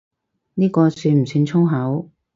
[0.55, 2.09] 呢個算唔算粗口？